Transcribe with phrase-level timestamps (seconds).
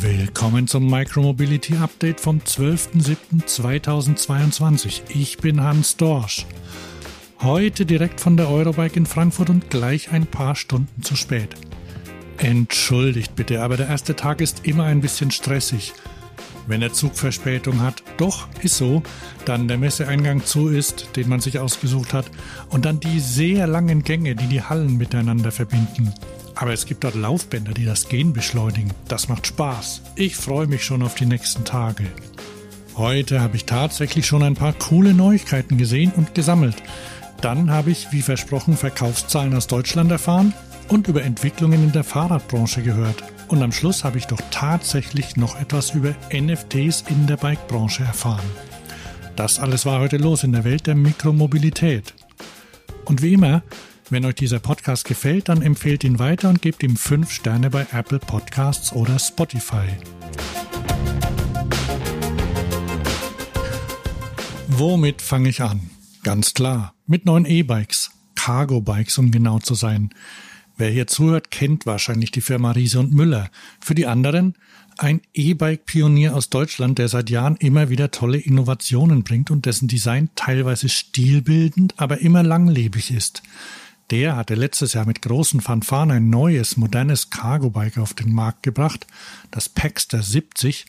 [0.00, 5.00] Willkommen zum Micromobility Update vom 12.07.2022.
[5.08, 6.46] Ich bin Hans Dorsch.
[7.40, 11.48] Heute direkt von der Eurobike in Frankfurt und gleich ein paar Stunden zu spät.
[12.36, 15.92] Entschuldigt bitte, aber der erste Tag ist immer ein bisschen stressig.
[16.68, 19.02] Wenn der Zug Verspätung hat, doch, ist so,
[19.46, 22.30] dann der Messeeingang zu ist, den man sich ausgesucht hat,
[22.68, 26.14] und dann die sehr langen Gänge, die die Hallen miteinander verbinden.
[26.60, 28.92] Aber es gibt dort Laufbänder, die das Gehen beschleunigen.
[29.06, 30.02] Das macht Spaß.
[30.16, 32.08] Ich freue mich schon auf die nächsten Tage.
[32.96, 36.74] Heute habe ich tatsächlich schon ein paar coole Neuigkeiten gesehen und gesammelt.
[37.40, 40.52] Dann habe ich, wie versprochen, Verkaufszahlen aus Deutschland erfahren
[40.88, 43.22] und über Entwicklungen in der Fahrradbranche gehört.
[43.46, 48.50] Und am Schluss habe ich doch tatsächlich noch etwas über NFTs in der Bikebranche erfahren.
[49.36, 52.14] Das alles war heute los in der Welt der Mikromobilität.
[53.04, 53.62] Und wie immer
[54.10, 57.86] wenn euch dieser Podcast gefällt, dann empfehlt ihn weiter und gebt ihm 5 Sterne bei
[57.92, 59.86] Apple Podcasts oder Spotify.
[64.68, 65.90] Womit fange ich an?
[66.22, 70.10] Ganz klar, mit neuen E-Bikes, Cargo-Bikes, um genau zu sein.
[70.76, 73.50] Wer hier zuhört, kennt wahrscheinlich die Firma Riese und Müller.
[73.80, 74.54] Für die anderen
[74.96, 80.30] ein E-Bike-Pionier aus Deutschland, der seit Jahren immer wieder tolle Innovationen bringt und dessen Design
[80.34, 83.42] teilweise stilbildend, aber immer langlebig ist.
[84.10, 89.06] Der hatte letztes Jahr mit großen Fanfaren ein neues, modernes Cargo-Bike auf den Markt gebracht,
[89.50, 90.86] das Paxter 70,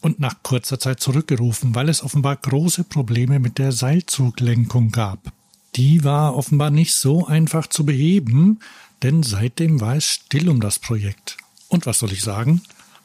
[0.00, 5.32] und nach kurzer Zeit zurückgerufen, weil es offenbar große Probleme mit der Seilzuglenkung gab.
[5.76, 8.60] Die war offenbar nicht so einfach zu beheben,
[9.02, 11.38] denn seitdem war es still um das Projekt.
[11.68, 12.60] Und was soll ich sagen?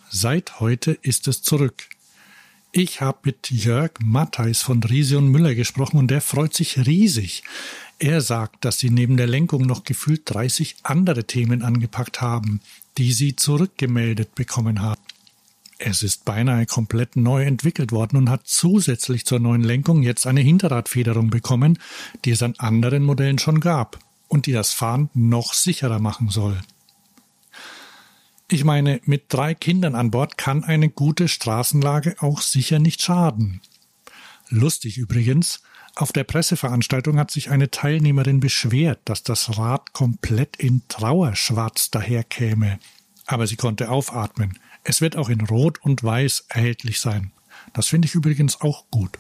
[0.10, 1.88] Seit heute ist es zurück.
[2.72, 7.44] Ich habe mit Jörg Mattheis von Riese und Müller gesprochen und der freut sich riesig.
[7.98, 12.62] Er sagt, dass sie neben der Lenkung noch gefühlt 30 andere Themen angepackt haben,
[13.00, 15.02] die sie zurückgemeldet bekommen haben.
[15.80, 20.42] Es ist beinahe komplett neu entwickelt worden und hat zusätzlich zur neuen Lenkung jetzt eine
[20.42, 21.80] Hinterradfederung bekommen,
[22.24, 23.98] die es an anderen Modellen schon gab
[24.28, 26.62] und die das Fahren noch sicherer machen soll.
[28.52, 33.62] Ich meine, mit drei Kindern an Bord kann eine gute Straßenlage auch sicher nicht schaden.
[34.50, 35.62] Lustig übrigens,
[35.96, 42.80] auf der Presseveranstaltung hat sich eine Teilnehmerin beschwert, dass das Rad komplett in Trauerschwarz daherkäme.
[43.28, 44.58] Aber sie konnte aufatmen.
[44.84, 47.32] Es wird auch in Rot und Weiß erhältlich sein.
[47.74, 49.20] Das finde ich übrigens auch gut.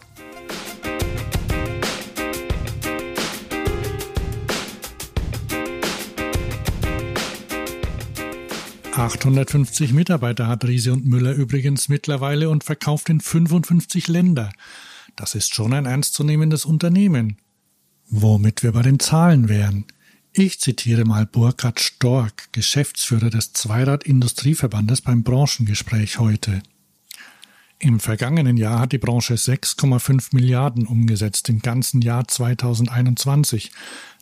[8.94, 14.52] »850 Mitarbeiter hat Riese und Müller übrigens mittlerweile und verkauft in 55 Länder.
[15.16, 17.38] Das ist schon ein ernstzunehmendes Unternehmen.
[18.10, 19.86] Womit wir bei den Zahlen wären.
[20.34, 26.62] Ich zitiere mal Burkhard Stork, Geschäftsführer des Zweirad-Industrieverbandes beim Branchengespräch heute.
[27.80, 33.72] Im vergangenen Jahr hat die Branche 6,5 Milliarden umgesetzt, im ganzen Jahr 2021.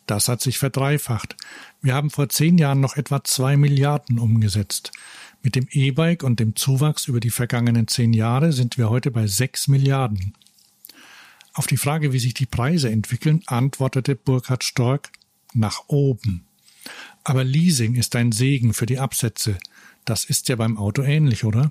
[0.08, 1.36] Das hat sich verdreifacht.
[1.82, 4.90] Wir haben vor zehn Jahren noch etwa zwei Milliarden umgesetzt.
[5.42, 9.26] Mit dem E-Bike und dem Zuwachs über die vergangenen zehn Jahre sind wir heute bei
[9.26, 10.32] sechs Milliarden.
[11.52, 15.10] Auf die Frage, wie sich die Preise entwickeln, antwortete Burkhard Stork
[15.52, 16.46] nach oben.
[17.22, 19.58] Aber Leasing ist ein Segen für die Absätze.
[20.06, 21.70] Das ist ja beim Auto ähnlich, oder?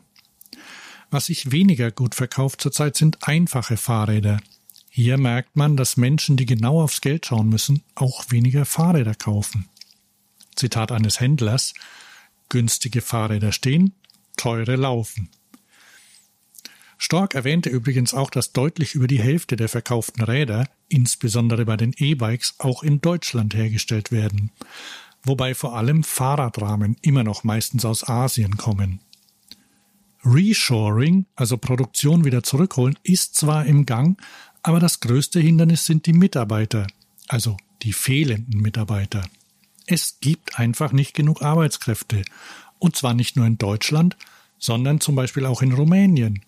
[1.09, 4.39] Was sich weniger gut verkauft zurzeit sind einfache Fahrräder.
[4.89, 9.69] Hier merkt man, dass Menschen, die genau aufs Geld schauen müssen, auch weniger Fahrräder kaufen.
[10.55, 11.73] Zitat eines Händlers
[12.49, 13.93] Günstige Fahrräder stehen,
[14.37, 15.29] teure laufen.
[16.97, 21.93] Stork erwähnte übrigens auch, dass deutlich über die Hälfte der verkauften Räder, insbesondere bei den
[21.95, 24.51] E-Bikes, auch in Deutschland hergestellt werden,
[25.23, 29.01] wobei vor allem Fahrradrahmen immer noch meistens aus Asien kommen.
[30.25, 34.19] Reshoring, also Produktion wieder zurückholen, ist zwar im Gang,
[34.63, 36.87] aber das größte Hindernis sind die Mitarbeiter,
[37.27, 39.27] also die fehlenden Mitarbeiter.
[39.85, 42.23] Es gibt einfach nicht genug Arbeitskräfte,
[42.79, 44.17] und zwar nicht nur in Deutschland,
[44.59, 46.43] sondern zum Beispiel auch in Rumänien,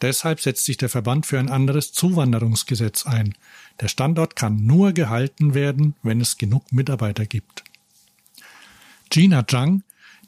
[0.00, 3.34] Deshalb setzt sich der Verband für ein anderes Zuwanderungsgesetz ein.
[3.80, 7.64] Der Standort kann nur gehalten werden, wenn es genug Mitarbeiter gibt.
[9.10, 9.82] Gina Zhang,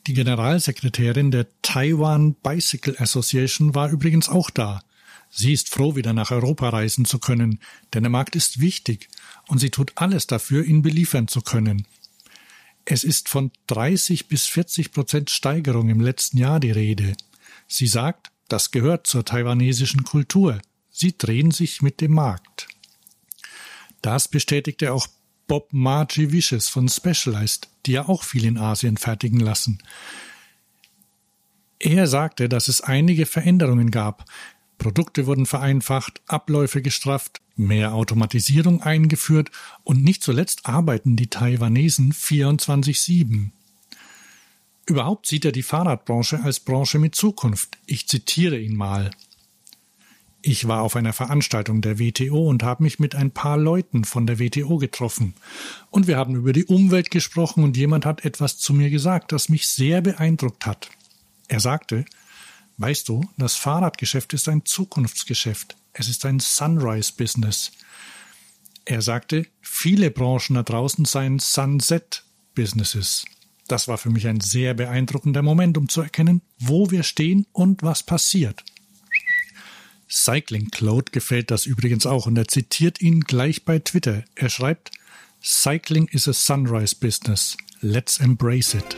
[0.07, 4.83] die Generalsekretärin der Taiwan Bicycle Association, war übrigens auch da.
[5.35, 7.59] Sie ist froh, wieder nach Europa reisen zu können,
[7.95, 9.09] denn der Markt ist wichtig
[9.49, 11.87] und sie tut alles dafür, ihn beliefern zu können.
[12.85, 17.17] Es ist von 30 bis 40 Prozent Steigerung im letzten Jahr die Rede.
[17.67, 20.61] Sie sagt, das gehört zur taiwanesischen Kultur.
[20.91, 22.69] Sie drehen sich mit dem Markt.
[24.03, 25.07] Das bestätigte auch
[25.47, 29.79] Bob Margie Wishes von Specialized, die ja auch viel in Asien fertigen lassen.
[31.79, 34.27] Er sagte, dass es einige Veränderungen gab.
[34.83, 39.53] Produkte wurden vereinfacht, Abläufe gestrafft, mehr Automatisierung eingeführt
[39.85, 43.51] und nicht zuletzt arbeiten die Taiwanesen 24-7.
[44.85, 47.79] Überhaupt sieht er die Fahrradbranche als Branche mit Zukunft.
[47.87, 49.13] Ich zitiere ihn mal.
[50.41, 54.27] Ich war auf einer Veranstaltung der WTO und habe mich mit ein paar Leuten von
[54.27, 55.35] der WTO getroffen.
[55.91, 59.49] Und wir haben über die Umwelt gesprochen und jemand hat etwas zu mir gesagt, das
[59.49, 60.91] mich sehr beeindruckt hat.
[61.47, 62.05] Er sagte,
[62.83, 65.77] weißt du, das Fahrradgeschäft ist ein Zukunftsgeschäft.
[65.93, 67.71] Es ist ein Sunrise-Business.
[68.85, 73.25] Er sagte, viele Branchen da draußen seien Sunset-Businesses.
[73.69, 77.83] Das war für mich ein sehr beeindruckender Moment, um zu erkennen, wo wir stehen und
[77.83, 78.65] was passiert.
[80.11, 84.25] Cycling Cloud gefällt das übrigens auch und er zitiert ihn gleich bei Twitter.
[84.35, 84.91] Er schreibt,
[85.43, 87.57] Cycling is a sunrise business.
[87.81, 88.97] Let's embrace it.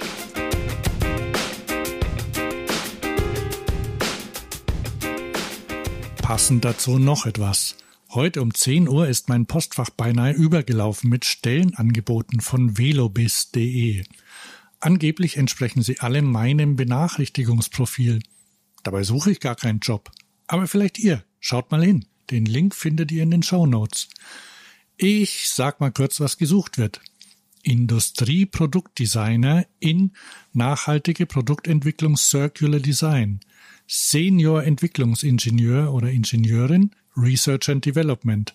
[6.24, 7.76] Passend dazu noch etwas.
[8.08, 14.02] Heute um 10 Uhr ist mein Postfach beinahe übergelaufen mit Stellenangeboten von velobis.de.
[14.80, 18.22] Angeblich entsprechen sie alle meinem Benachrichtigungsprofil.
[18.82, 20.10] Dabei suche ich gar keinen Job.
[20.46, 21.22] Aber vielleicht ihr.
[21.40, 22.06] Schaut mal hin.
[22.30, 24.08] Den Link findet ihr in den Show Notes.
[24.96, 27.02] Ich sag mal kurz, was gesucht wird.
[27.64, 30.12] Industrieproduktdesigner in
[30.52, 33.40] nachhaltige Produktentwicklung Circular Design,
[33.86, 38.54] Senior Entwicklungsingenieur oder Ingenieurin Research and Development,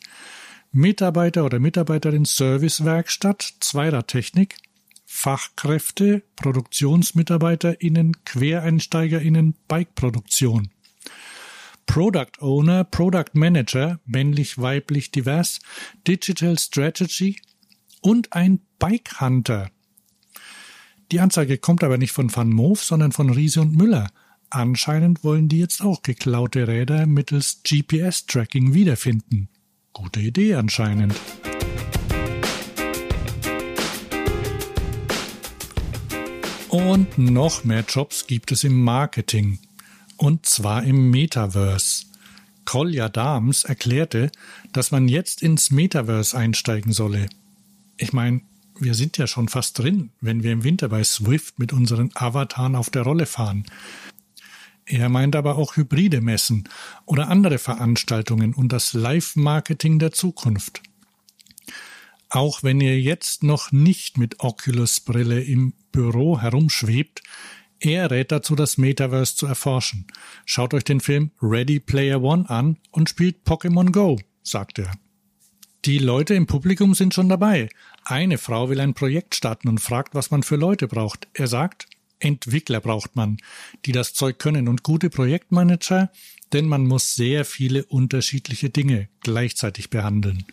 [0.72, 4.58] Mitarbeiter oder Mitarbeiterin Servicewerkstatt Zweiradtechnik,
[5.06, 10.70] Fachkräfte, ProduktionsmitarbeiterInnen, QuereinsteigerInnen, Bikeproduktion.
[11.88, 15.60] Product Owner, Product Manager, männlich, weiblich, divers,
[16.08, 17.38] Digital Strategy
[18.02, 19.70] und ein Bike Hunter.
[21.12, 24.10] Die Anzeige kommt aber nicht von Van Moof, sondern von Riese und Müller.
[24.50, 29.50] Anscheinend wollen die jetzt auch geklaute Räder mittels GPS-Tracking wiederfinden.
[29.94, 31.16] Gute Idee anscheinend.
[36.70, 39.58] Und noch mehr Jobs gibt es im Marketing
[40.18, 42.06] und zwar im Metaverse.
[42.66, 44.32] Kolja Dams erklärte,
[44.74, 47.28] dass man jetzt ins Metaverse einsteigen solle.
[48.02, 48.42] Ich meine,
[48.80, 52.78] wir sind ja schon fast drin, wenn wir im Winter bei Swift mit unseren Avataren
[52.78, 53.66] auf der Rolle fahren.
[54.86, 56.70] Er meint aber auch hybride Messen
[57.06, 60.82] oder andere Veranstaltungen und das Live-Marketing der Zukunft.
[62.30, 67.22] Auch wenn ihr jetzt noch nicht mit Oculus-Brille im Büro herumschwebt,
[67.82, 70.08] er rät dazu, das Metaverse zu erforschen.
[70.46, 74.92] Schaut euch den Film Ready Player One an und spielt Pokémon Go, sagt er.
[75.86, 77.70] Die Leute im Publikum sind schon dabei.
[78.06, 81.28] Eine Frau will ein Projekt starten und fragt, was man für Leute braucht.
[81.34, 81.88] Er sagt,
[82.20, 83.38] Entwickler braucht man,
[83.86, 86.12] die das Zeug können und gute Projektmanager,
[86.54, 90.46] denn man muss sehr viele unterschiedliche Dinge gleichzeitig behandeln.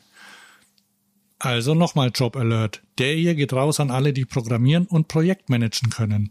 [1.38, 2.82] Also nochmal Job Alert.
[2.98, 6.30] Der hier geht raus an alle, die programmieren und Projektmanagen können.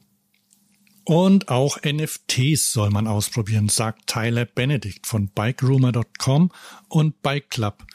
[1.03, 6.51] Und auch NFTs soll man ausprobieren, sagt Tyler Benedict von BikeRumor.com
[6.89, 7.85] und Bike Club.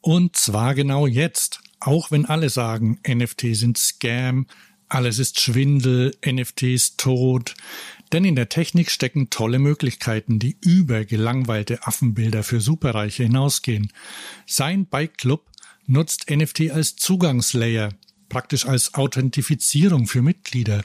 [0.00, 4.46] Und zwar genau jetzt, auch wenn alle sagen, NFT sind Scam,
[4.88, 7.54] alles ist Schwindel, NFTs tot.
[8.12, 13.92] Denn in der Technik stecken tolle Möglichkeiten, die über gelangweilte Affenbilder für Superreiche hinausgehen.
[14.46, 15.44] Sein Bike Club
[15.86, 17.90] nutzt NFT als Zugangslayer,
[18.30, 20.80] praktisch als Authentifizierung für Mitglieder.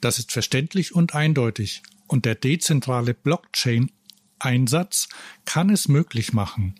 [0.00, 1.82] Das ist verständlich und eindeutig.
[2.06, 5.08] Und der dezentrale Blockchain-Einsatz
[5.44, 6.74] kann es möglich machen.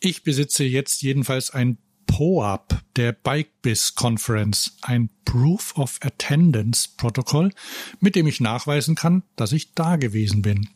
[0.00, 1.78] Ich besitze jetzt jedenfalls ein
[2.20, 7.50] POAP der BikeBiz Conference, ein Proof of Attendance Protokoll,
[7.98, 10.68] mit dem ich nachweisen kann, dass ich da gewesen bin.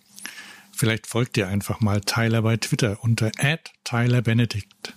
[0.73, 3.31] Vielleicht folgt ihr einfach mal Tyler bei Twitter unter
[3.85, 4.95] @tylerbenedict.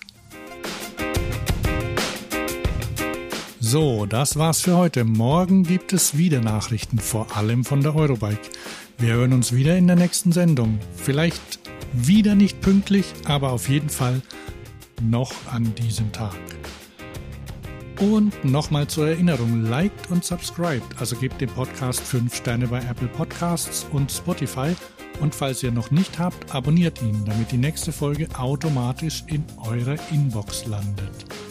[3.60, 5.04] So, das war's für heute.
[5.04, 8.48] Morgen gibt es wieder Nachrichten, vor allem von der Eurobike.
[8.96, 10.78] Wir hören uns wieder in der nächsten Sendung.
[10.96, 11.58] Vielleicht
[11.92, 14.22] wieder nicht pünktlich, aber auf jeden Fall
[15.00, 16.34] noch an diesem Tag.
[18.00, 23.08] Und nochmal zur Erinnerung, liked und subscribed, also gebt dem Podcast 5 Sterne bei Apple
[23.08, 24.76] Podcasts und Spotify.
[25.20, 29.96] Und falls ihr noch nicht habt, abonniert ihn, damit die nächste Folge automatisch in eurer
[30.12, 31.47] Inbox landet.